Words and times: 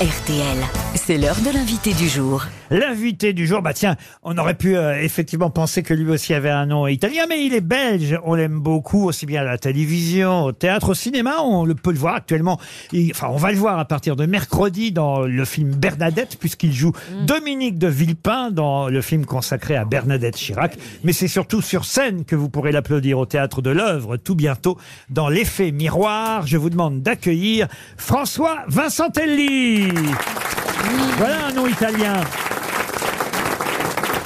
RTL, 0.00 0.64
c'est 0.94 1.18
l'heure 1.18 1.36
de 1.44 1.52
l'invité 1.52 1.92
du 1.94 2.08
jour. 2.08 2.44
L'invité 2.70 3.32
du 3.32 3.46
jour, 3.46 3.62
bah 3.62 3.72
tiens, 3.74 3.96
on 4.22 4.36
aurait 4.38 4.54
pu 4.54 4.76
euh, 4.76 5.00
effectivement 5.02 5.50
penser 5.50 5.82
que 5.82 5.92
lui 5.94 6.08
aussi 6.10 6.34
avait 6.34 6.50
un 6.50 6.66
nom 6.66 6.86
italien, 6.86 7.24
mais 7.28 7.44
il 7.44 7.52
est 7.54 7.60
belge. 7.60 8.16
On 8.24 8.34
l'aime 8.34 8.60
beaucoup, 8.60 9.08
aussi 9.08 9.26
bien 9.26 9.40
à 9.40 9.44
la 9.44 9.58
télévision, 9.58 10.44
au 10.44 10.52
théâtre, 10.52 10.90
au 10.90 10.94
cinéma. 10.94 11.36
On 11.42 11.64
le 11.64 11.74
peut 11.74 11.90
le 11.92 11.98
voir 11.98 12.14
actuellement. 12.14 12.60
Il- 12.92 13.10
enfin, 13.12 13.28
on 13.30 13.36
va 13.36 13.50
le 13.50 13.58
voir 13.58 13.78
à 13.78 13.84
partir 13.86 14.14
de 14.14 14.24
mercredi 14.26 14.92
dans 14.92 15.20
le 15.22 15.44
film 15.44 15.70
Bernadette, 15.74 16.36
puisqu'il 16.38 16.72
joue 16.72 16.92
Dominique 17.26 17.78
de 17.78 17.88
Villepin 17.88 18.50
dans 18.50 18.88
le 18.88 19.00
film 19.02 19.24
consacré 19.26 19.74
à 19.76 19.84
Bernadette 19.84 20.36
Chirac. 20.36 20.76
Mais 21.02 21.12
c'est 21.12 21.28
surtout 21.28 21.62
sur 21.62 21.84
scène 21.84 22.24
que 22.24 22.36
vous 22.36 22.48
pourrez 22.48 22.70
l'applaudir 22.72 23.18
au 23.18 23.26
théâtre 23.26 23.62
de 23.62 23.70
l'œuvre 23.70 24.16
tout 24.16 24.34
bientôt 24.36 24.78
dans 25.08 25.28
l'effet 25.28 25.72
miroir. 25.72 26.46
Je 26.46 26.56
vous 26.56 26.70
demande 26.70 27.02
d'accueillir 27.02 27.66
François 27.96 28.58
Vincentelli. 28.68 29.88
Voilà 31.18 31.46
un 31.48 31.52
nom 31.52 31.66
italien. 31.66 32.14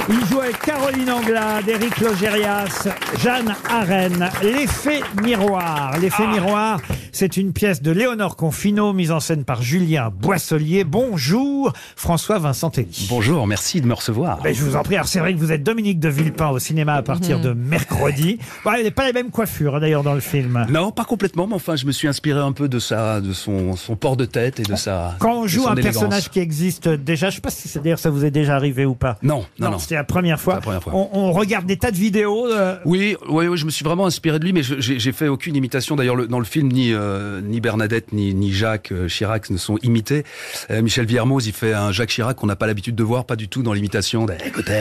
Il 0.09 0.27
joue 0.27 0.41
avec 0.41 0.59
Caroline 0.61 1.11
Anglade, 1.11 1.69
Éric 1.69 1.99
Logérias, 2.01 2.89
Jeanne 3.19 3.55
Arène. 3.71 4.31
L'effet 4.43 5.03
miroir. 5.23 5.93
L'effet 5.99 6.27
miroir, 6.27 6.79
c'est 7.17 7.37
une 7.37 7.53
pièce 7.53 7.81
de 7.81 7.93
Léonore 7.93 8.35
Confino, 8.35 8.93
mise 8.93 9.13
en 9.13 9.21
scène 9.21 9.45
par 9.45 9.63
Julien 9.63 10.11
Boisselier. 10.21 10.83
Bonjour, 10.83 11.73
François 11.95 12.41
Vincentelli. 12.41 13.07
Bonjour, 13.09 13.47
merci 13.47 13.81
de 13.81 13.87
me 13.87 13.95
recevoir. 13.95 14.43
Ben, 14.43 14.53
je 14.53 14.65
vous 14.65 14.75
en 14.75 14.83
prie. 14.83 14.97
Alors, 14.97 15.07
c'est 15.07 15.21
vrai 15.21 15.33
que 15.33 15.39
vous 15.39 15.53
êtes 15.53 15.63
Dominique 15.63 16.01
de 16.01 16.09
Villepin 16.09 16.49
au 16.49 16.59
cinéma 16.59 16.95
à 16.95 17.03
partir 17.03 17.39
de 17.41 17.53
mercredi. 17.53 18.39
Bon, 18.65 18.73
il 18.79 18.83
n'est 18.83 18.91
pas 18.91 19.07
la 19.07 19.13
même 19.13 19.31
coiffure, 19.31 19.77
hein, 19.77 19.81
d'ailleurs, 19.81 20.03
dans 20.03 20.15
le 20.15 20.21
film. 20.21 20.67
Non, 20.71 20.91
pas 20.91 21.05
complètement, 21.05 21.47
mais 21.47 21.55
enfin, 21.55 21.77
je 21.77 21.87
me 21.87 21.93
suis 21.93 22.09
inspiré 22.09 22.41
un 22.41 22.53
peu 22.53 22.67
de 22.69 22.79
sa, 22.81 23.21
de 23.21 23.33
son, 23.33 23.77
son 23.77 23.95
port 23.95 24.17
de 24.17 24.25
tête 24.25 24.59
et 24.59 24.63
de 24.65 24.75
sa. 24.75 25.15
Quand 25.21 25.43
on 25.43 25.47
joue 25.47 25.69
un 25.69 25.75
élégance. 25.75 25.93
personnage 25.93 26.31
qui 26.31 26.41
existe 26.41 26.89
déjà, 26.89 27.31
je 27.31 27.37
sais 27.37 27.41
pas 27.41 27.51
si 27.51 27.69
c'est 27.69 27.81
d'ailleurs 27.83 27.99
ça 27.99 28.11
vous 28.11 28.25
est 28.25 28.31
déjà 28.31 28.57
arrivé 28.57 28.85
ou 28.87 28.95
pas. 28.95 29.19
Non, 29.23 29.45
non, 29.59 29.71
non. 29.71 29.79
c'était 29.79 29.95
la 29.97 30.05
première 30.05 30.41
fois. 30.41 30.55
La 30.55 30.61
première 30.63 30.83
fois. 30.83 30.93
On, 30.95 31.09
on 31.13 31.33
regarde 31.33 31.67
des 31.67 31.77
tas 31.77 31.91
de 31.91 31.97
vidéos. 31.97 32.47
euh, 32.49 32.77
Oui, 32.87 33.17
oui, 33.29 33.47
oui, 33.47 33.57
je 33.59 33.67
me 33.67 33.71
suis 33.71 33.85
vraiment 33.85 34.07
inspiré 34.07 34.39
de 34.39 34.45
lui, 34.45 34.53
mais 34.53 34.63
je- 34.63 34.81
j'ai 34.81 35.13
fait 35.13 35.29
aucune 35.29 35.55
imitation. 35.57 35.95
D'ailleurs, 35.95 36.17
le- 36.17 36.27
dans 36.27 36.39
le 36.41 36.45
film, 36.47 36.73
ni, 36.73 36.93
euh, 36.93 37.04
ni 37.43 37.61
Bernadette, 37.61 38.13
ni, 38.13 38.35
ni 38.35 38.53
Jacques 38.53 38.93
euh, 38.93 39.09
Chirac 39.09 39.51
ne 39.51 39.57
sont 39.57 39.77
imités. 39.83 40.25
Euh, 40.71 40.83
Michel 40.83 41.07
Villermoz, 41.07 41.47
il 41.47 41.53
fait 41.53 41.73
un 41.75 41.93
Jacques 41.93 42.11
Chirac 42.11 42.37
qu'on 42.37 42.47
n'a 42.47 42.57
pas 42.57 42.67
l'habitude 42.67 42.95
de 42.95 43.03
voir, 43.03 43.25
pas 43.25 43.37
du 43.37 43.49
tout 43.49 43.63
dans 43.63 43.73
l'imitation. 43.73 44.27
Écoutez, 44.45 44.73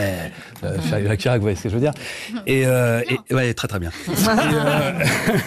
euh, 0.63 0.77
Jacques 0.89 1.19
Chirac, 1.19 1.37
vous 1.37 1.43
voyez 1.43 1.55
ce 1.57 1.63
que 1.63 1.69
je 1.69 1.75
veux 1.75 1.81
dire? 1.81 1.93
Et, 2.47 2.65
euh, 2.65 3.01
et- 3.29 3.33
ouais, 3.33 3.53
très 3.53 3.67
très 3.67 3.79
bien. 3.79 3.91
Et, 4.07 4.11
euh, 4.53 4.91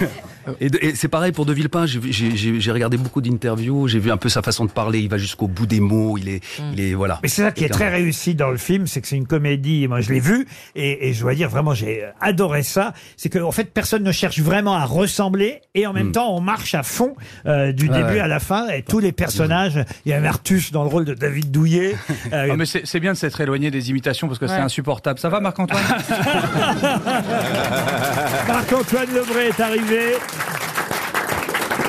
Et, 0.60 0.66
et 0.80 0.94
c'est 0.94 1.08
pareil 1.08 1.32
pour 1.32 1.46
De 1.46 1.52
Villepin. 1.52 1.86
J'ai 1.86 1.98
vu- 1.98 2.12
J'ai 2.12 2.36
j'ai- 2.36 2.60
j'ai 2.60 2.72
regardé 2.72 2.96
beaucoup 2.96 3.20
d'interviews. 3.20 3.88
J'ai 3.88 3.98
vu 3.98 4.10
un 4.10 4.16
peu 4.16 4.28
sa 4.28 4.42
façon 4.42 4.64
de 4.64 4.70
parler. 4.70 5.00
Il 5.00 5.08
va 5.08 5.18
jusqu'au 5.18 5.48
bout 5.48 5.66
des 5.66 5.80
mots. 5.80 6.16
Il 6.18 6.28
est, 6.28 6.40
il 6.72 6.80
est 6.80 6.94
voilà. 6.94 7.18
Mais 7.22 7.28
c'est 7.28 7.42
ça 7.42 7.52
qui 7.52 7.64
est 7.64 7.68
très 7.68 7.88
réussi 7.90 8.34
dans 8.34 8.50
le 8.50 8.56
film, 8.56 8.86
c'est 8.86 9.00
que 9.00 9.08
c'est 9.08 9.16
une 9.16 9.26
comédie. 9.26 9.86
Moi, 9.88 10.00
je 10.00 10.12
l'ai 10.12 10.20
vu 10.20 10.46
et, 10.74 11.08
et 11.08 11.12
je 11.12 11.20
dois 11.22 11.34
dire 11.34 11.48
vraiment, 11.48 11.74
j'ai 11.74 12.04
adoré 12.20 12.62
ça. 12.62 12.92
C'est 13.16 13.28
que 13.28 13.38
en 13.38 13.52
fait, 13.52 13.72
personne 13.72 14.02
ne 14.02 14.12
cherche 14.12 14.38
vraiment 14.40 14.74
à 14.74 14.84
ressembler 14.84 15.60
et 15.74 15.86
en 15.86 15.92
même 15.92 16.12
temps, 16.12 16.34
on 16.34 16.40
marche 16.40 16.74
à 16.74 16.82
fond 16.82 17.14
euh, 17.46 17.72
du. 17.72 17.88
Ouais, 17.88 17.98
début 18.02 18.14
ouais. 18.14 18.20
à 18.20 18.28
la 18.28 18.40
fin. 18.40 18.68
Et 18.68 18.82
tous 18.82 18.98
les 18.98 19.12
personnages, 19.12 19.78
il 20.04 20.10
y 20.10 20.12
a 20.12 20.20
Martus 20.20 20.72
dans 20.72 20.82
le 20.82 20.88
rôle 20.88 21.04
de 21.04 21.14
David 21.14 21.50
Douillet. 21.50 21.94
Euh, 22.32 22.48
Ah, 22.50 22.56
mais 22.56 22.66
c'est 22.66 22.84
c'est 22.86 22.98
bien 23.00 23.12
de 23.12 23.16
s'être 23.16 23.40
éloigné 23.40 23.70
des 23.70 23.90
imitations 23.90 24.26
parce 24.26 24.38
que 24.40 24.46
c'est 24.46 24.54
insupportable. 24.54 25.18
Ça 25.20 25.28
va, 25.28 25.38
Marc-Antoine 25.40 25.80
Marc-Antoine 28.48 29.08
Lebré 29.14 29.48
est 29.48 29.60
arrivé. 29.60 30.00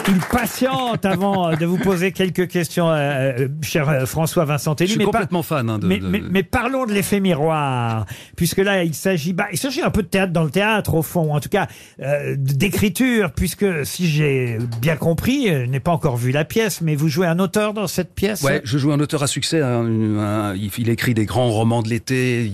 Il 0.09 0.19
patiente 0.19 1.05
avant 1.05 1.53
de 1.55 1.65
vous 1.65 1.77
poser 1.77 2.13
quelques 2.13 2.47
questions, 2.47 2.89
euh, 2.89 2.93
euh, 3.39 3.47
cher 3.61 3.89
euh, 3.89 4.05
François 4.05 4.43
Je 4.45 4.47
Vincentelli. 4.47 4.91
suis 4.91 5.03
complètement 5.03 5.43
fan. 5.43 5.69
hein, 5.69 5.79
de, 5.79 5.85
mais, 5.85 5.97
de- 5.99 6.07
mais- 6.07 6.21
mais 6.29 6.43
parlons 6.43 6.85
de 6.85 6.93
l'effet 6.93 7.19
miroir, 7.19 8.05
puisque 8.37 8.59
là 8.59 8.83
il 8.85 8.93
s'agit, 8.93 9.33
bah, 9.33 9.47
il 9.51 9.57
s'agit 9.57 9.81
un 9.81 9.89
peu 9.89 10.03
de 10.03 10.07
théâtre 10.07 10.31
dans 10.31 10.43
le 10.45 10.49
théâtre 10.49 10.93
au 10.93 11.01
fond, 11.01 11.33
en 11.35 11.39
tout 11.41 11.49
cas 11.49 11.67
euh, 12.01 12.35
d'écriture, 12.37 13.31
puisque 13.31 13.65
si 13.85 14.07
j'ai 14.07 14.57
bien 14.81 14.95
compris, 14.95 15.49
euh, 15.49 15.65
je 15.65 15.69
n'ai 15.71 15.81
pas 15.81 15.91
encore 15.91 16.15
vu 16.15 16.31
la 16.31 16.45
pièce, 16.45 16.79
mais 16.81 16.95
vous 16.95 17.09
jouez 17.09 17.27
un 17.27 17.39
auteur 17.39 17.73
dans 17.73 17.87
cette 17.87 18.15
pièce? 18.15 18.43
Ouais, 18.43 18.61
je 18.63 18.77
joue 18.77 18.93
un 18.93 18.99
auteur 19.01 19.23
à 19.23 19.27
succès. 19.27 19.61
un- 19.61 20.53
il, 20.55 20.71
il 20.77 20.89
écrit 20.89 21.13
des 21.15 21.25
grands 21.25 21.49
romans 21.49 21.81
de 21.81 21.89
l'été. 21.89 22.45
Il, 22.45 22.51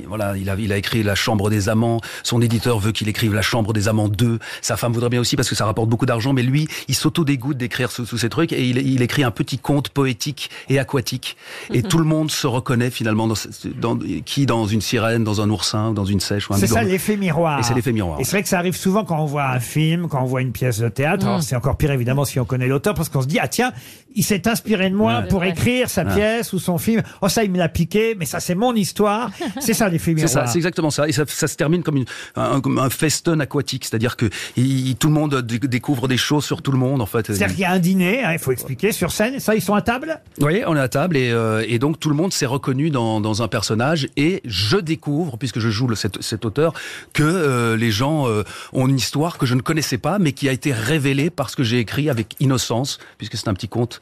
il- 0.00 0.06
voilà, 0.08 0.36
il 0.36 0.50
a, 0.50 0.56
il 0.58 0.72
a 0.72 0.76
écrit 0.76 1.04
La 1.04 1.14
Chambre 1.14 1.48
des 1.48 1.68
amants. 1.68 2.00
Son 2.24 2.42
éditeur 2.42 2.80
veut 2.80 2.90
qu'il 2.92 3.08
écrive 3.08 3.34
La 3.34 3.42
Chambre 3.42 3.72
des 3.72 3.86
amants 3.88 4.08
2. 4.08 4.38
Sa 4.62 4.76
femme 4.76 4.92
voudrait 4.92 5.10
bien 5.10 5.20
aussi 5.20 5.36
parce 5.36 5.48
que 5.48 5.54
ça 5.54 5.64
rapporte 5.64 5.88
beaucoup 5.88 6.06
d'argent. 6.06 6.32
Mais 6.32 6.42
lui, 6.42 6.66
il 6.88 6.94
s'auto-dégoûte 6.94 7.56
d'écrire 7.56 7.90
sous, 7.90 8.06
sous 8.06 8.18
ces 8.18 8.28
trucs 8.28 8.52
et 8.52 8.64
il, 8.68 8.78
il 8.78 9.02
écrit 9.02 9.22
un 9.24 9.30
petit 9.30 9.58
conte 9.58 9.90
poétique 9.90 10.50
et 10.68 10.78
aquatique. 10.78 11.36
Et 11.72 11.82
tout 11.82 11.98
le 11.98 12.04
monde 12.04 12.30
se 12.30 12.46
reconnaît 12.46 12.90
finalement 12.90 13.26
dans, 13.26 13.34
ce- 13.34 13.48
dans- 13.68 13.98
qui 14.24 14.46
dans 14.46 14.66
une 14.66 14.80
sirène, 14.80 15.24
dans 15.24 15.40
un 15.40 15.50
oursin, 15.50 15.92
dans 15.92 16.04
une 16.04 16.20
sèche 16.20 16.48
ou 16.50 16.54
un 16.54 16.56
C'est 16.56 16.66
ça 16.66 16.82
l'effet 16.82 17.16
miroir. 17.16 17.60
Et 17.60 17.62
c'est 17.62 17.74
l'effet 17.74 17.92
miroir. 17.92 18.20
Et 18.20 18.24
c'est 18.24 18.32
vrai 18.32 18.42
que 18.42 18.48
ça 18.48 18.58
arrive 18.58 18.76
souvent 18.76 19.04
quand 19.04 19.18
on 19.20 19.26
voit 19.26 19.46
un 19.48 19.60
film, 19.60 20.08
quand 20.08 20.22
on 20.22 20.26
voit 20.26 20.40
une 20.42 20.52
pièce 20.52 20.78
de 20.78 20.88
théâtre. 20.88 21.24
Mm. 21.24 21.28
Alors 21.28 21.42
c'est 21.42 21.56
encore 21.56 21.76
pire 21.76 21.90
évidemment 21.92 22.24
si 22.24 22.40
on 22.40 22.44
connaît 22.44 22.66
l'auteur 22.68 22.94
parce 22.94 23.08
qu'on 23.08 23.22
se 23.22 23.26
dit 23.26 23.38
ah 23.40 23.48
tiens 23.48 23.72
il 24.14 24.24
s'est 24.24 24.48
inspiré 24.48 24.88
de 24.90 24.96
moi 24.96 25.22
pour 25.28 25.44
écrire 25.44 25.88
sa 25.90 26.04
pièce 26.04 26.52
ou 26.52 26.58
son 26.58 26.78
film. 26.78 27.02
Oh 27.22 27.28
ça 27.28 27.44
il 27.44 27.50
me 27.50 27.58
l'a 27.58 27.68
piqué 27.68 28.14
mais 28.18 28.24
ça 28.24 28.40
c'est 28.40 28.54
mon 28.54 28.74
histoire. 28.74 29.30
c'est 29.60 29.74
ça 29.74 29.88
l'effet 29.88 30.12
C'est 30.16 30.24
miroir. 30.24 30.30
ça, 30.30 30.46
c'est 30.46 30.58
exactement 30.58 30.90
ça. 30.90 31.06
Et 31.08 31.12
ça, 31.12 31.24
ça 31.26 31.46
se 31.46 31.56
termine 31.56 31.82
comme, 31.82 31.96
une, 31.98 32.04
un, 32.36 32.60
comme 32.60 32.78
un 32.78 32.90
festin 32.90 33.38
aquatique, 33.40 33.84
c'est-à-dire 33.84 34.16
que 34.16 34.28
il- 34.56 34.96
tout 34.96 35.08
le 35.08 35.14
monde 35.14 35.42
dé- 35.42 35.58
découvre 35.58 36.08
des 36.08 36.16
choses 36.16 36.44
sur 36.44 36.62
tout 36.62 36.72
le 36.72 36.77
monde 36.78 37.02
en 37.02 37.06
fait. 37.06 37.26
C'est-à-dire 37.26 37.48
qu'il 37.48 37.60
y 37.60 37.64
a 37.64 37.72
un 37.72 37.78
dîner, 37.78 38.24
hein, 38.24 38.32
il 38.32 38.38
faut 38.38 38.52
expliquer, 38.52 38.92
sur 38.92 39.12
scène, 39.12 39.40
ça, 39.40 39.54
ils 39.54 39.60
sont 39.62 39.74
à 39.74 39.82
table? 39.82 40.20
Oui, 40.40 40.62
on 40.66 40.76
est 40.76 40.80
à 40.80 40.88
table 40.88 41.16
et, 41.16 41.30
euh, 41.30 41.64
et 41.68 41.78
donc 41.78 42.00
tout 42.00 42.08
le 42.08 42.14
monde 42.14 42.32
s'est 42.32 42.46
reconnu 42.46 42.90
dans, 42.90 43.20
dans 43.20 43.42
un 43.42 43.48
personnage 43.48 44.08
et 44.16 44.40
je 44.44 44.76
découvre, 44.78 45.36
puisque 45.36 45.58
je 45.58 45.68
joue 45.68 45.86
le, 45.86 45.94
cet, 45.94 46.22
cet 46.22 46.44
auteur, 46.44 46.72
que 47.12 47.22
euh, 47.22 47.76
les 47.76 47.90
gens 47.90 48.28
euh, 48.28 48.44
ont 48.72 48.88
une 48.88 48.96
histoire 48.96 49.38
que 49.38 49.46
je 49.46 49.54
ne 49.54 49.60
connaissais 49.60 49.98
pas 49.98 50.18
mais 50.18 50.32
qui 50.32 50.48
a 50.48 50.52
été 50.52 50.72
révélée 50.72 51.30
parce 51.30 51.54
que 51.54 51.62
j'ai 51.62 51.78
écrit 51.78 52.08
avec 52.08 52.36
innocence, 52.40 52.98
puisque 53.18 53.36
c'est 53.36 53.48
un 53.48 53.54
petit 53.54 53.68
conte 53.68 54.00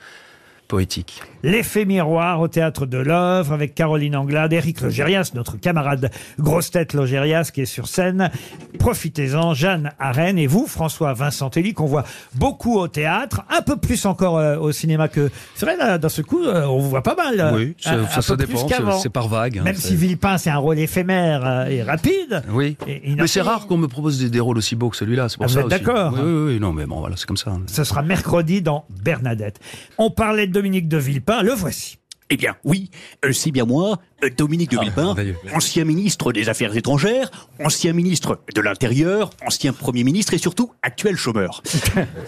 poétique. 0.67 1.23
L'effet 1.43 1.85
miroir 1.85 2.41
au 2.41 2.49
théâtre 2.49 2.87
de 2.87 2.99
l'œuvre 2.99 3.53
avec 3.53 3.75
Caroline 3.75 4.17
Anglade, 4.17 4.53
Éric 4.53 4.81
Logérias, 4.81 5.31
notre 5.35 5.57
camarade 5.59 6.11
grosse 6.39 6.71
tête 6.71 6.93
Logérias 6.93 7.51
qui 7.55 7.61
est 7.63 7.67
sur 7.67 7.87
scène. 7.89 8.31
Profitez-en, 8.79 9.55
Jeanne 9.55 9.93
Arène 9.99 10.39
et 10.39 10.47
vous, 10.47 10.67
François 10.67 11.13
Vincentelli, 11.15 11.73
qu'on 11.75 11.87
voit 11.87 12.05
beaucoup 12.35 12.79
au 12.79 12.89
théâtre, 12.89 13.43
un 13.51 13.63
peu 13.63 13.77
plus 13.77 14.05
encore 14.07 14.39
euh, 14.39 14.57
au 14.59 14.73
cinéma 14.73 15.09
que... 15.09 15.31
C'est 15.55 15.67
vrai, 15.67 15.77
là, 15.77 15.99
dans 15.99 16.09
ce 16.09 16.23
coup, 16.23 16.45
euh, 16.45 16.65
on 16.67 16.79
vous 16.79 16.91
voit 16.91 17.03
pas 17.03 17.15
mal. 17.15 17.41
euh, 17.41 17.53
oui, 17.57 17.75
ça, 17.79 17.93
un- 17.93 18.07
ça, 18.09 18.19
un 18.19 18.23
ça 18.23 18.37
plus 18.37 18.47
dépend, 18.47 18.99
c'est- 18.99 19.09
par 19.11 19.29
vague. 19.29 19.59
hein, 19.59 19.63
Même 19.63 19.77
si 19.77 19.95
Villepin, 19.97 20.37
c'est 20.39 20.51
un 20.51 20.59
rôle 20.59 20.79
éphémère 20.79 21.43
euh, 21.47 21.67
et 21.67 21.83
rapide. 21.83 22.43
Oui, 22.51 22.77
Et- 22.87 23.13
et 23.13 23.15
mais 23.15 23.27
c'est 23.27 23.41
rare 23.41 23.67
qu'on 23.67 23.77
me 23.79 23.89
propose 23.89 24.19
des, 24.19 24.31
des 24.31 24.41
rôles 24.41 24.59
aussi 24.59 24.75
beaux 24.77 24.91
que 24.91 24.97
celui-là. 24.97 25.29
C'est 25.29 25.37
pour 25.37 25.47
Ah, 25.47 25.49
ça 25.49 25.63
d'accord, 25.63 26.13
oui, 26.15 26.21
hein 26.21 26.25
oui, 26.25 26.53
oui, 26.55 26.61
non, 26.61 26.73
mais 26.73 26.87
bon, 26.87 27.01
voilà, 27.01 27.17
c'est 27.17 27.27
comme 27.27 27.37
ça. 27.37 27.51
hein. 27.51 27.63
Ce 27.67 27.85
sera 27.85 28.03
mercredi 28.03 28.63
dans 28.63 28.85
Bernadette. 29.05 29.61
On 29.99 30.11
parlait 30.11 30.47
de 30.47 30.56
Dominique 30.57 30.89
de 30.89 30.97
Villepin, 30.97 31.43
le 31.43 31.53
voici. 31.53 31.99
Eh 32.31 32.39
bien, 32.39 32.57
oui, 32.65 32.91
euh, 33.27 33.33
c'est 33.35 33.51
bien 33.51 33.67
moi, 33.67 34.01
euh, 34.25 34.31
Dominique 34.35 34.71
de 34.71 34.79
Villepin, 34.79 35.09
merveilleux. 35.09 35.37
ancien 35.53 35.85
ministre 35.85 36.33
des 36.33 36.49
Affaires 36.49 36.75
étrangères, 36.75 37.31
ancien 37.63 37.93
ministre 37.93 38.41
de 38.55 38.61
l'Intérieur, 38.63 39.29
ancien 39.47 39.75
Premier 39.75 40.03
ministre 40.03 40.33
et 40.33 40.39
surtout 40.39 40.73
actuel 40.81 41.17
chômeur. 41.17 41.63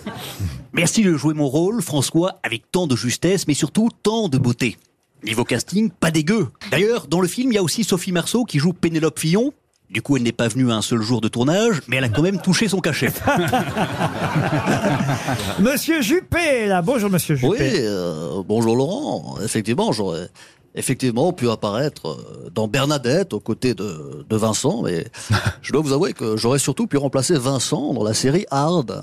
Merci 0.74 1.04
de 1.04 1.16
jouer 1.16 1.32
mon 1.32 1.48
rôle, 1.48 1.80
François, 1.80 2.38
avec 2.42 2.70
tant 2.70 2.86
de 2.86 2.94
justesse, 2.96 3.48
mais 3.48 3.54
surtout 3.54 3.88
tant 4.02 4.28
de 4.28 4.36
beauté. 4.36 4.76
Niveau 5.24 5.44
casting, 5.44 5.88
pas 5.88 6.10
dégueu. 6.10 6.48
D'ailleurs, 6.70 7.06
dans 7.06 7.22
le 7.22 7.28
film, 7.28 7.50
il 7.52 7.54
y 7.54 7.58
a 7.58 7.62
aussi 7.62 7.82
Sophie 7.82 8.12
Marceau 8.12 8.44
qui 8.44 8.58
joue 8.58 8.74
Pénélope 8.74 9.18
Fillon. 9.18 9.54
Du 9.90 10.02
coup, 10.02 10.18
elle 10.18 10.22
n'est 10.22 10.32
pas 10.32 10.48
venue 10.48 10.70
à 10.70 10.74
un 10.76 10.82
seul 10.82 11.00
jour 11.00 11.22
de 11.22 11.28
tournage, 11.28 11.80
mais 11.88 11.96
elle 11.96 12.04
a 12.04 12.10
quand 12.10 12.20
même 12.20 12.38
touché 12.40 12.68
son 12.68 12.80
cachet. 12.80 13.08
Monsieur 15.60 16.02
Juppé, 16.02 16.66
là. 16.66 16.82
Bonjour, 16.82 17.08
monsieur 17.08 17.36
Juppé. 17.36 17.56
Oui, 17.58 17.70
euh, 17.74 18.42
bonjour 18.46 18.76
Laurent. 18.76 19.36
Effectivement, 19.42 19.90
j'aurais 19.92 20.28
effectivement 20.74 21.32
pu 21.32 21.48
apparaître 21.48 22.08
euh, 22.08 22.50
dans 22.54 22.68
Bernadette 22.68 23.32
aux 23.32 23.40
côtés 23.40 23.72
de, 23.72 24.26
de 24.28 24.36
Vincent, 24.36 24.82
mais 24.82 25.06
je 25.62 25.72
dois 25.72 25.80
vous 25.80 25.94
avouer 25.94 26.12
que 26.12 26.36
j'aurais 26.36 26.58
surtout 26.58 26.86
pu 26.86 26.98
remplacer 26.98 27.38
Vincent 27.38 27.94
dans 27.94 28.04
la 28.04 28.12
série 28.12 28.44
Hard. 28.50 29.02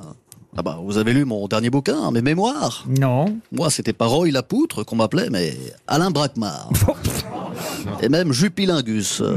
Ah 0.57 0.61
bah, 0.61 0.79
vous 0.81 0.97
avez 0.97 1.11
lu 1.11 1.25
mon 1.25 1.47
dernier 1.47 1.69
bouquin, 1.69 2.11
mes 2.11 2.21
mémoires? 2.21 2.85
Non. 2.88 3.25
Moi, 3.51 3.69
c'était 3.69 3.91
pas 3.91 4.05
Roy 4.05 4.31
Lapoutre 4.31 4.85
qu'on 4.85 4.95
m'appelait, 4.95 5.29
mais 5.29 5.57
Alain 5.88 6.11
Braquemar. 6.11 6.69
Et 8.01 8.09
même 8.09 8.31
Jupilingus, 8.33 9.21
euh, 9.21 9.35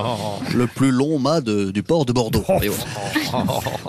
le 0.54 0.66
plus 0.66 0.90
long 0.90 1.18
mât 1.18 1.40
de- 1.40 1.70
du 1.70 1.82
port 1.82 2.04
de 2.04 2.12
Bordeaux. 2.12 2.44
Voilà. 2.46 2.72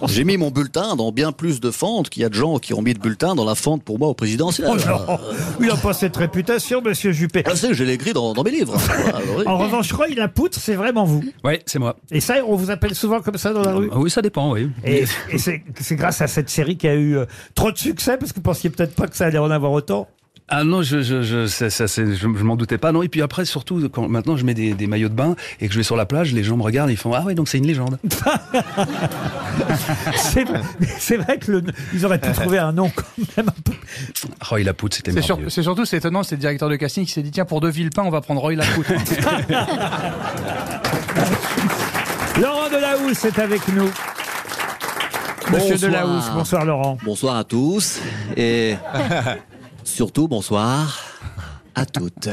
J'ai 0.07 0.23
mis 0.23 0.37
mon 0.37 0.51
bulletin 0.51 0.95
dans 0.95 1.11
bien 1.11 1.31
plus 1.31 1.59
de 1.59 1.71
fentes 1.71 2.09
qu'il 2.09 2.21
y 2.21 2.25
a 2.25 2.29
de 2.29 2.33
gens 2.33 2.57
qui 2.59 2.73
ont 2.73 2.81
mis 2.81 2.93
de 2.93 2.99
bulletin 2.99 3.35
dans 3.35 3.45
la 3.45 3.55
fente 3.55 3.83
pour 3.83 3.99
moi 3.99 4.07
au 4.09 4.13
présidentiel. 4.13 4.67
Oh 4.71 4.75
non, 4.75 5.17
il 5.59 5.67
n'a 5.67 5.75
pas 5.75 5.93
cette 5.93 6.15
réputation, 6.17 6.81
monsieur 6.81 7.11
Juppé. 7.11 7.43
Ah, 7.45 7.55
c'est, 7.55 7.73
je 7.73 7.83
l'ai 7.83 7.93
écrit 7.93 8.13
dans, 8.13 8.33
dans 8.33 8.43
mes 8.43 8.51
livres. 8.51 8.77
Voilà, 8.87 9.19
oui. 9.37 9.43
En 9.47 9.57
revanche, 9.57 9.91
Roy 9.93 10.07
Lapoutre, 10.15 10.57
c'est 10.59 10.75
vraiment 10.75 11.05
vous. 11.05 11.23
Oui, 11.43 11.59
c'est 11.65 11.79
moi. 11.79 11.95
Et 12.11 12.19
ça, 12.19 12.35
on 12.47 12.55
vous 12.55 12.71
appelle 12.71 12.95
souvent 12.95 13.21
comme 13.21 13.37
ça 13.37 13.53
dans 13.53 13.61
la 13.61 13.73
rue 13.73 13.89
Ah 13.91 13.97
Oui, 13.99 14.09
ça 14.09 14.21
dépend, 14.21 14.51
oui. 14.51 14.69
Et, 14.83 15.05
et 15.29 15.37
c'est 15.37 15.63
c'est 15.79 15.95
grâce 15.95 16.21
à 16.21 16.27
cette 16.27 16.49
série 16.49 16.77
qui 16.77 16.87
a 16.87 16.95
eu 16.95 17.17
euh, 17.17 17.25
trop 17.55 17.71
de 17.71 17.77
succès, 17.77 18.17
parce 18.17 18.31
que 18.31 18.37
vous 18.37 18.41
pensiez 18.43 18.69
peut-être 18.69 18.95
pas 18.95 19.07
que 19.07 19.15
ça 19.15 19.25
allait 19.25 19.37
en 19.37 19.51
avoir 19.51 19.71
autant. 19.71 20.07
Ah 20.49 20.63
non, 20.63 20.81
je, 20.81 21.01
je, 21.01 21.23
je, 21.23 21.45
ça, 21.45 21.69
ça, 21.69 21.87
je, 21.87 22.13
je 22.15 22.27
m'en 22.27 22.55
doutais 22.55 22.77
pas. 22.77 22.93
Non, 22.93 23.03
et 23.03 23.09
puis 23.09 23.21
après, 23.21 23.43
surtout, 23.43 23.89
quand 23.89 24.07
maintenant 24.07 24.37
je 24.37 24.45
mets 24.45 24.53
des, 24.53 24.73
des 24.73 24.87
maillots 24.87 25.09
de 25.09 25.13
bain 25.13 25.35
et 25.59 25.67
que 25.67 25.73
je 25.73 25.77
vais 25.79 25.83
sur 25.83 25.97
la 25.97 26.05
plage, 26.05 26.31
les 26.33 26.41
gens 26.41 26.55
me 26.55 26.63
regardent 26.63 26.89
et 26.89 26.93
ils 26.93 26.97
font 26.97 27.11
Ah 27.13 27.23
ouais, 27.23 27.35
donc 27.35 27.49
c'est 27.49 27.57
une 27.57 27.67
légende. 27.67 27.99
C'est 30.15 30.43
vrai, 30.45 30.61
c'est 30.99 31.17
vrai 31.17 31.37
que 31.39 31.51
le- 31.51 31.63
ils 31.93 32.05
auraient 32.05 32.19
pu 32.19 32.31
trouver 32.31 32.59
un 32.59 32.71
nom 32.71 32.89
quand 32.95 33.03
même 33.35 33.49
un 33.49 33.61
peu. 33.63 33.73
Roy 34.41 34.59
Lapoute, 34.63 34.93
c'était 34.93 35.11
C'est, 35.11 35.21
sur- 35.21 35.35
merveilleux. 35.35 35.49
c'est 35.49 35.63
surtout, 35.63 35.83
c'est 35.85 35.97
étonnant, 35.97 36.23
c'est 36.23 36.35
le 36.35 36.39
directeur 36.41 36.69
de 36.69 36.75
casting 36.75 37.05
qui 37.05 37.11
s'est 37.11 37.23
dit 37.23 37.31
tiens, 37.31 37.45
pour 37.45 37.59
deux 37.59 37.69
Villepin, 37.69 38.03
on 38.03 38.09
va 38.09 38.21
prendre 38.21 38.39
Roy 38.41 38.55
Lapoute. 38.55 38.85
Laurent 42.39 42.69
Delahousse 42.69 43.25
est 43.25 43.39
avec 43.39 43.67
nous. 43.69 43.89
Monsieur 45.51 45.71
Bonsoir. 45.73 45.91
Delahousse, 45.91 46.29
bonsoir 46.33 46.65
Laurent. 46.65 46.97
Bonsoir 47.03 47.35
à 47.37 47.43
tous 47.43 47.99
et 48.35 48.75
surtout 49.87 50.27
bonsoir 50.27 51.03
à 51.73 51.85
toutes. 51.85 52.29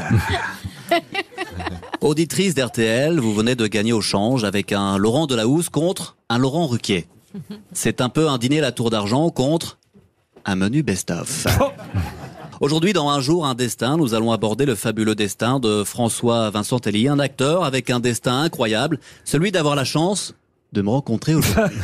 Auditrice 2.01 2.53
d'RTL, 2.53 3.19
vous 3.19 3.33
venez 3.33 3.55
de 3.55 3.65
gagner 3.67 3.93
au 3.93 4.01
change 4.01 4.43
avec 4.43 4.71
un 4.71 4.97
Laurent 4.97 5.25
Delahousse 5.25 5.69
contre 5.69 6.17
un 6.29 6.37
Laurent 6.37 6.67
Ruquier. 6.67 7.07
C'est 7.73 8.01
un 8.01 8.09
peu 8.09 8.29
un 8.29 8.37
dîner 8.37 8.59
à 8.59 8.61
la 8.61 8.71
tour 8.71 8.89
d'argent 8.89 9.29
contre 9.29 9.77
un 10.45 10.55
menu 10.55 10.83
best-of. 10.83 11.47
Aujourd'hui, 12.61 12.93
dans 12.93 13.09
Un 13.09 13.19
jour, 13.19 13.45
un 13.45 13.55
destin, 13.55 13.97
nous 13.97 14.13
allons 14.13 14.31
aborder 14.31 14.65
le 14.65 14.75
fabuleux 14.75 15.15
destin 15.15 15.59
de 15.59 15.83
François 15.83 16.49
Vincent 16.49 16.79
Tellier, 16.79 17.09
un 17.09 17.19
acteur 17.19 17.63
avec 17.63 17.89
un 17.89 17.99
destin 17.99 18.41
incroyable, 18.41 18.99
celui 19.23 19.51
d'avoir 19.51 19.75
la 19.75 19.83
chance 19.83 20.35
de 20.71 20.81
me 20.81 20.89
rencontrer 20.89 21.35
aujourd'hui. 21.35 21.77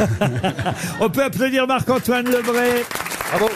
On 1.01 1.09
peut 1.09 1.23
applaudir 1.23 1.67
Marc-Antoine 1.67 2.25
Lebré. 2.25 2.83
Bravo. 3.31 3.49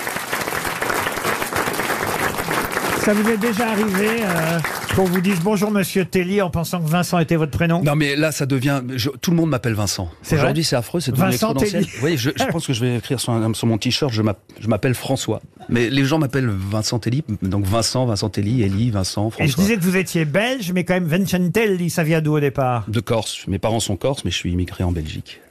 Ça 3.05 3.13
vous 3.13 3.29
est 3.29 3.37
déjà 3.37 3.69
arrivé 3.69 4.07
euh, 4.23 4.59
qu'on 4.95 5.03
vous 5.03 5.21
dise 5.21 5.39
bonjour 5.43 5.69
Monsieur 5.69 6.05
Tellier 6.05 6.41
en 6.41 6.49
pensant 6.49 6.81
que 6.81 6.89
Vincent 6.89 7.19
était 7.19 7.35
votre 7.35 7.51
prénom 7.51 7.83
Non 7.83 7.95
mais 7.95 8.15
là 8.15 8.31
ça 8.31 8.47
devient 8.47 8.81
je- 8.95 9.11
tout 9.11 9.29
le 9.29 9.37
monde 9.37 9.51
m'appelle 9.51 9.75
Vincent. 9.75 10.09
C'est 10.23 10.37
Aujourd'hui 10.37 10.63
c'est 10.63 10.75
affreux, 10.75 10.99
c'est 11.01 11.11
devenu 11.11 11.25
Vincent 11.29 11.51
exponentiel. 11.51 11.71
Tellier. 11.83 11.93
Vous 11.93 11.99
voyez, 11.99 12.17
je, 12.17 12.31
je 12.35 12.43
pense 12.45 12.65
que 12.65 12.73
je 12.73 12.81
vais 12.83 12.95
écrire 12.97 13.19
sur, 13.19 13.31
un- 13.33 13.53
sur 13.53 13.67
mon 13.67 13.77
t-shirt, 13.77 14.11
je 14.11 14.23
m'app- 14.23 14.39
je 14.59 14.67
m'appelle 14.67 14.95
François. 14.95 15.39
Mais 15.69 15.91
les 15.91 16.03
gens 16.03 16.17
m'appellent 16.17 16.49
Vincent 16.49 16.97
Telly, 16.97 17.23
donc 17.43 17.65
Vincent, 17.65 18.05
Vincent 18.07 18.29
Telly, 18.29 18.63
Elie, 18.63 18.89
Vincent, 18.89 19.27
Et 19.37 19.45
je 19.47 19.51
François. 19.51 19.63
disais 19.63 19.75
que 19.77 19.83
vous 19.83 19.97
étiez 19.97 20.25
belge, 20.25 20.71
mais 20.73 20.83
quand 20.83 20.95
même 20.95 21.05
Vincentelli, 21.05 21.91
ça 21.91 22.03
vient 22.03 22.21
d'où 22.21 22.33
au 22.37 22.39
départ? 22.39 22.85
De 22.87 22.99
Corse. 23.01 23.45
Mes 23.47 23.59
parents 23.59 23.79
sont 23.79 23.97
corses, 23.97 24.25
mais 24.25 24.31
je 24.31 24.35
suis 24.37 24.51
immigré 24.51 24.83
en 24.83 24.91
Belgique. 24.91 25.41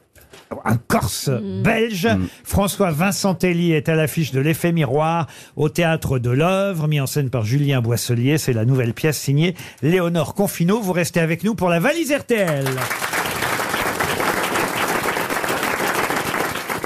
Un 0.65 0.77
Corse 0.77 1.31
belge. 1.63 2.09
François 2.45 2.91
Vincentelli 2.91 3.73
est 3.73 3.89
à 3.89 3.95
l'affiche 3.95 4.33
de 4.33 4.41
l'effet 4.41 4.73
miroir 4.73 5.27
au 5.57 5.69
théâtre 5.69 6.19
de 6.19 6.31
l'œuvre, 6.31 6.89
mis 6.89 7.01
en 7.01 7.07
scène 7.07 7.31
par 7.31 7.45
Julien 7.45 7.81
Boisselier. 7.81 8.39
C'est 8.39 8.53
la 8.53 8.65
nouvelle 8.65 8.95
pièce 8.95 9.19
signée 9.19 9.55
Léonore 9.83 10.35
Confino. 10.35 10.81
Vous 10.81 10.93
restez 10.93 11.21
avec 11.21 11.45
nous 11.45 11.55
pour 11.55 11.69
la 11.69 11.81
valise 11.81 12.13
RTL. 12.13 12.67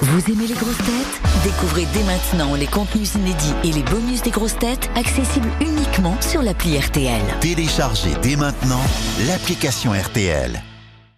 Vous 0.00 0.32
aimez 0.32 0.46
les 0.46 0.54
grosses 0.54 0.78
têtes? 0.78 1.20
Découvrez 1.44 1.86
dès 1.92 2.04
maintenant 2.04 2.54
les 2.54 2.66
contenus 2.66 3.14
inédits 3.14 3.54
et 3.64 3.72
les 3.72 3.82
bonus 3.82 4.22
des 4.22 4.30
grosses 4.30 4.58
têtes 4.58 4.88
accessibles 4.94 5.48
uniquement 5.60 6.16
sur 6.20 6.40
l'appli 6.40 6.78
RTL. 6.78 7.20
Téléchargez 7.40 8.14
dès 8.22 8.36
maintenant 8.36 8.80
l'application 9.26 9.92
RTL. 9.92 10.62